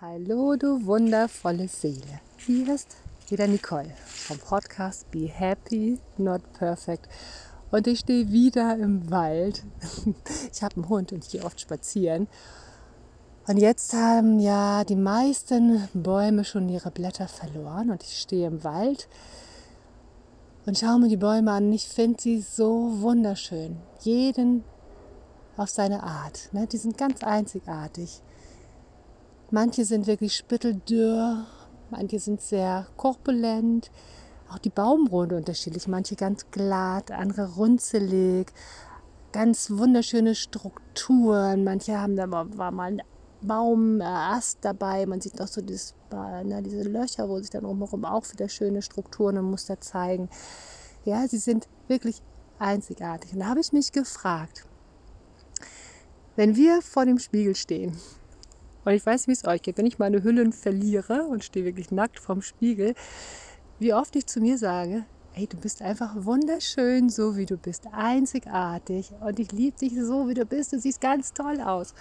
Hallo, 0.00 0.54
du 0.54 0.86
wundervolle 0.86 1.66
Seele. 1.66 2.20
Hier 2.36 2.72
ist 2.72 2.98
wieder 3.30 3.48
Nicole 3.48 3.90
vom 4.06 4.38
Podcast 4.38 5.10
Be 5.10 5.26
Happy, 5.26 5.98
Not 6.18 6.40
Perfect. 6.52 7.08
Und 7.72 7.88
ich 7.88 7.98
stehe 7.98 8.30
wieder 8.30 8.76
im 8.76 9.10
Wald. 9.10 9.64
Ich 10.52 10.62
habe 10.62 10.76
einen 10.76 10.88
Hund 10.88 11.12
und 11.12 11.24
ich 11.24 11.32
gehe 11.32 11.44
oft 11.44 11.60
spazieren. 11.60 12.28
Und 13.48 13.56
jetzt 13.56 13.92
haben 13.92 14.38
ja 14.38 14.84
die 14.84 14.94
meisten 14.94 15.88
Bäume 15.94 16.44
schon 16.44 16.68
ihre 16.68 16.92
Blätter 16.92 17.26
verloren 17.26 17.90
und 17.90 18.04
ich 18.04 18.20
stehe 18.20 18.46
im 18.46 18.62
Wald 18.62 19.08
und 20.64 20.78
schaue 20.78 21.00
mir 21.00 21.08
die 21.08 21.16
Bäume 21.16 21.50
an. 21.50 21.72
Ich 21.72 21.88
finde 21.88 22.22
sie 22.22 22.40
so 22.40 23.00
wunderschön. 23.00 23.78
Jeden 24.02 24.62
auf 25.56 25.70
seine 25.70 26.04
Art. 26.04 26.50
Ne? 26.52 26.68
Die 26.68 26.78
sind 26.78 26.96
ganz 26.96 27.24
einzigartig. 27.24 28.22
Manche 29.50 29.86
sind 29.86 30.06
wirklich 30.06 30.36
spitteldürr, 30.36 31.46
manche 31.90 32.18
sind 32.18 32.42
sehr 32.42 32.86
korpulent. 32.98 33.90
Auch 34.50 34.58
die 34.58 34.68
Baumrunde 34.68 35.36
unterschiedlich. 35.36 35.88
Manche 35.88 36.16
ganz 36.16 36.50
glatt, 36.50 37.10
andere 37.10 37.54
runzelig. 37.54 38.52
Ganz 39.32 39.70
wunderschöne 39.70 40.34
Strukturen. 40.34 41.64
Manche 41.64 41.98
haben 41.98 42.14
da 42.16 42.30
war 42.30 42.70
mal 42.70 42.92
ein 42.92 43.02
Baumast 43.40 44.58
dabei. 44.60 45.06
Man 45.06 45.22
sieht 45.22 45.40
auch 45.40 45.48
so 45.48 45.62
dieses, 45.62 45.94
na, 46.10 46.60
diese 46.60 46.82
Löcher, 46.82 47.28
wo 47.30 47.38
sich 47.38 47.48
dann 47.48 47.64
drumherum 47.64 48.04
auch 48.04 48.30
wieder 48.30 48.50
schöne 48.50 48.82
Strukturen 48.82 49.38
und 49.38 49.50
Muster 49.50 49.80
zeigen. 49.80 50.28
Ja, 51.04 51.26
sie 51.26 51.38
sind 51.38 51.68
wirklich 51.88 52.20
einzigartig. 52.58 53.32
Und 53.32 53.40
da 53.40 53.46
habe 53.46 53.60
ich 53.60 53.72
mich 53.72 53.92
gefragt, 53.92 54.66
wenn 56.36 56.54
wir 56.54 56.82
vor 56.82 57.06
dem 57.06 57.18
Spiegel 57.18 57.54
stehen 57.54 57.96
und 58.88 58.94
ich 58.94 59.04
weiß, 59.04 59.28
wie 59.28 59.32
es 59.32 59.46
euch 59.46 59.60
geht. 59.60 59.76
Wenn 59.76 59.84
ich 59.84 59.98
meine 59.98 60.24
Hüllen 60.24 60.54
verliere 60.54 61.24
und 61.24 61.44
stehe 61.44 61.66
wirklich 61.66 61.90
nackt 61.90 62.18
vorm 62.18 62.40
Spiegel, 62.40 62.94
wie 63.78 63.92
oft 63.92 64.16
ich 64.16 64.26
zu 64.26 64.40
mir 64.40 64.56
sage, 64.56 65.04
hey, 65.32 65.46
du 65.46 65.58
bist 65.58 65.82
einfach 65.82 66.14
wunderschön, 66.16 67.10
so 67.10 67.36
wie 67.36 67.44
du 67.44 67.58
bist, 67.58 67.86
einzigartig 67.92 69.12
und 69.20 69.38
ich 69.38 69.52
liebe 69.52 69.76
dich 69.76 69.92
so, 69.94 70.26
wie 70.26 70.32
du 70.32 70.46
bist, 70.46 70.72
du 70.72 70.78
siehst 70.80 71.02
ganz 71.02 71.34
toll 71.34 71.60
aus. 71.60 71.92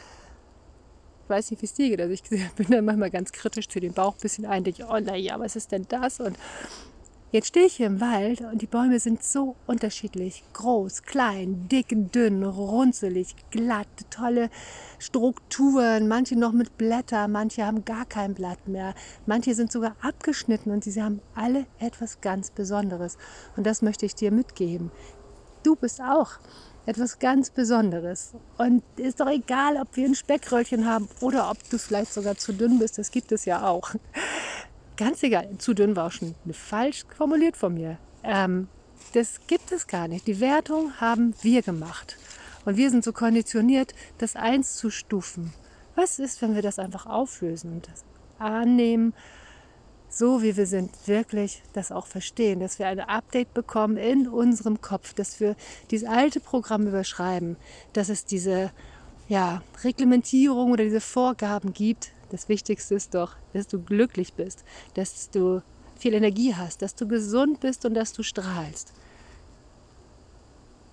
Ich 1.26 1.30
weiß 1.30 1.52
nicht, 1.52 1.62
wie 1.62 1.66
es 1.66 1.74
dir 1.74 1.90
geht. 1.90 2.00
Also 2.00 2.14
ich 2.14 2.24
bin 2.56 2.68
dann 2.70 2.86
manchmal 2.86 3.12
ganz 3.12 3.34
kritisch 3.34 3.68
zu 3.68 3.82
den 3.82 3.92
Bauch 3.92 4.14
ein 4.14 4.22
bisschen 4.22 4.46
ein, 4.46 4.64
denke, 4.64 4.88
oh 4.90 4.98
naja, 4.98 5.38
was 5.42 5.58
ist 5.58 5.74
denn 5.74 5.86
das? 5.90 6.22
Und 6.22 6.38
Jetzt 7.30 7.48
stehe 7.48 7.66
ich 7.66 7.76
hier 7.76 7.88
im 7.88 8.00
Wald 8.00 8.40
und 8.40 8.62
die 8.62 8.68
Bäume 8.68 9.02
sind 9.02 9.22
so 9.22 9.58
unterschiedlich. 9.66 10.46
Groß, 10.54 11.04
klein, 11.04 11.68
dick, 11.70 11.88
dünn, 11.90 12.42
runzelig, 12.42 13.36
glatt, 13.52 13.90
tolle 14.10 14.50
Strukturen. 14.98 16.08
Manche 16.08 16.38
noch 16.38 16.54
mit 16.54 16.78
Blätter, 16.78 17.28
manche 17.28 17.66
haben 17.66 17.84
gar 17.84 18.06
kein 18.06 18.34
Blatt 18.34 18.70
mehr. 18.70 18.96
Manche 19.26 19.56
sind 19.56 19.74
sogar 19.74 19.98
abgeschnitten 20.02 20.72
und 20.72 20.86
sie 20.86 21.04
haben 21.04 21.20
alle 21.36 21.66
etwas 21.80 22.22
ganz 22.22 22.50
Besonderes. 22.50 23.18
Und 23.58 23.68
das 23.68 23.82
möchte 23.82 24.06
ich 24.06 24.16
dir 24.16 24.32
mitgeben. 24.32 24.90
Du 25.64 25.76
bist 25.76 26.00
auch 26.00 26.40
etwas 26.86 27.20
ganz 27.20 27.50
Besonderes. 27.50 28.32
Und 28.58 28.84
ist 28.96 29.20
doch 29.20 29.28
egal, 29.28 29.76
ob 29.76 29.98
wir 29.98 30.06
ein 30.06 30.16
Speckröllchen 30.16 30.90
haben 30.90 31.10
oder 31.20 31.52
ob 31.52 31.58
du 31.70 31.78
vielleicht 31.78 32.14
sogar 32.14 32.38
zu 32.38 32.54
dünn 32.54 32.80
bist. 32.80 32.98
Das 32.98 33.12
gibt 33.12 33.34
es 33.34 33.44
ja 33.44 33.68
auch. 33.68 33.92
Ganz 34.98 35.22
egal, 35.24 35.58
zu 35.60 35.74
dünn 35.74 35.96
war 35.96 36.08
auch 36.08 36.12
schon 36.12 36.36
falsch 36.52 37.06
formuliert 37.16 37.56
von 37.56 37.74
mir. 37.74 37.98
Ähm, 38.24 38.68
das 39.14 39.40
gibt 39.48 39.72
es 39.72 39.88
gar 39.88 40.08
nicht. 40.08 40.28
Die 40.28 40.40
Wertung 40.40 41.00
haben 41.00 41.34
wir 41.42 41.62
gemacht. 41.62 42.18
Und 42.66 42.78
wir 42.78 42.90
sind 42.90 43.04
so 43.04 43.14
konditioniert, 43.14 43.94
das 44.18 44.36
einzustufen. 44.36 45.54
Was 45.96 46.20
ist, 46.20 46.42
wenn 46.42 46.56
wir 46.56 46.62
das 46.62 46.80
einfach 46.80 47.06
auflösen 47.06 47.74
und 47.74 47.88
das 47.88 48.04
annehmen, 48.40 49.14
so 50.10 50.42
wie 50.42 50.58
wir 50.58 50.66
sind, 50.66 50.92
wirklich 51.08 51.64
das 51.74 51.92
auch 51.92 52.08
verstehen, 52.08 52.60
dass 52.60 52.80
wir 52.80 52.88
ein 52.88 53.00
Update 53.00 53.54
bekommen 53.54 53.98
in 53.98 54.28
unserem 54.28 54.82
Kopf, 54.82 55.14
dass 55.14 55.40
wir 55.40 55.56
dieses 55.92 56.08
alte 56.08 56.40
Programm 56.40 56.88
überschreiben, 56.88 57.58
dass 57.94 58.10
es 58.10 58.26
diese 58.26 58.72
ja, 59.28 59.62
Reglementierung 59.84 60.72
oder 60.72 60.84
diese 60.84 61.02
Vorgaben 61.02 61.74
gibt, 61.74 62.12
das 62.30 62.50
Wichtigste 62.50 62.96
ist 62.96 63.14
doch, 63.14 63.36
dass 63.54 63.68
du 63.68 63.82
glücklich 63.82 64.34
bist, 64.34 64.64
dass 64.94 65.30
du 65.30 65.62
viel 65.98 66.14
Energie 66.14 66.54
hast, 66.56 66.82
dass 66.82 66.96
du 66.96 67.08
gesund 67.08 67.60
bist 67.60 67.86
und 67.86 67.94
dass 67.94 68.14
du 68.14 68.24
strahlst. 68.24 68.94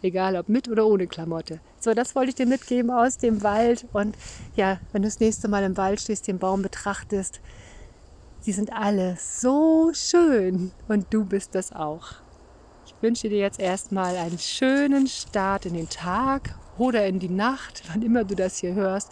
Egal 0.02 0.36
ob 0.36 0.48
mit 0.48 0.68
oder 0.68 0.86
ohne 0.86 1.06
Klamotte. 1.06 1.60
So, 1.80 1.94
das 1.94 2.14
wollte 2.14 2.28
ich 2.30 2.34
dir 2.34 2.46
mitgeben 2.46 2.90
aus 2.90 3.16
dem 3.16 3.42
Wald. 3.42 3.86
Und 3.92 4.16
ja, 4.54 4.78
wenn 4.92 5.02
du 5.02 5.08
das 5.08 5.20
nächste 5.20 5.48
Mal 5.48 5.64
im 5.64 5.76
Wald 5.78 6.00
stehst, 6.00 6.28
den 6.28 6.38
Baum 6.38 6.60
betrachtest, 6.62 7.40
sie 8.40 8.52
sind 8.52 8.72
alle 8.72 9.16
so 9.18 9.92
schön 9.94 10.72
und 10.88 11.06
du 11.10 11.24
bist 11.24 11.54
das 11.54 11.72
auch. 11.72 12.08
Ich 12.86 12.94
wünsche 13.00 13.30
dir 13.30 13.38
jetzt 13.38 13.58
erstmal 13.58 14.16
einen 14.16 14.38
schönen 14.38 15.06
Start 15.06 15.64
in 15.64 15.74
den 15.74 15.88
Tag 15.88 16.54
oder 16.78 17.06
in 17.06 17.18
die 17.18 17.28
Nacht, 17.28 17.82
wann 17.92 18.02
immer 18.02 18.24
du 18.24 18.34
das 18.34 18.58
hier 18.58 18.74
hörst. 18.74 19.10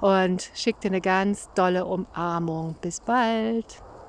Und 0.00 0.50
schick 0.54 0.80
dir 0.80 0.88
eine 0.88 1.00
ganz 1.00 1.50
dolle 1.54 1.84
Umarmung. 1.84 2.76
Bis 2.80 3.00
bald. 3.00 3.82